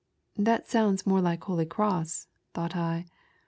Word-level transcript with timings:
"That 0.49 0.67
sounds 0.67 1.05
more 1.05 1.21
like 1.21 1.43
Holy 1.43 1.67
Cross," 1.67 2.25
thought 2.55 2.75
I. 2.75 3.05